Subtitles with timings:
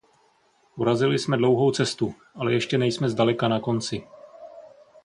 [0.77, 4.07] Urazili jsme dlouhou cestu, ale ještě nejsme zdaleka na konci.